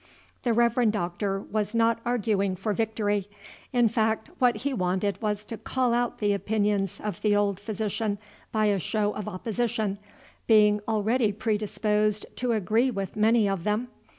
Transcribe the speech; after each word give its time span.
The 0.41 0.51
Reverend 0.51 0.93
Doctor 0.93 1.39
was 1.39 1.75
not 1.75 1.99
arguing 2.07 2.55
for 2.55 2.73
victory. 2.73 3.29
In 3.71 3.87
fact, 3.87 4.31
what 4.39 4.57
he 4.65 4.73
wanted 4.73 5.21
was 5.21 5.45
to 5.45 5.59
call 5.59 5.93
out 5.93 6.17
the 6.17 6.33
opinions 6.33 6.99
of 6.99 7.21
the 7.21 7.35
old 7.35 7.59
physician 7.59 8.17
by 8.51 8.65
a 8.65 8.79
show 8.79 9.13
of 9.13 9.27
opposition, 9.27 9.99
being 10.47 10.81
already 10.87 11.31
predisposed 11.31 12.25
to 12.37 12.51
agree 12.53 12.89
with 12.89 13.15
many 13.15 13.47
of 13.47 13.63
them. 13.63 13.89